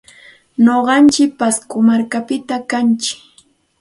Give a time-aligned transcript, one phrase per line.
[0.67, 3.19] Nuqantsik pasco markapitam kantsik.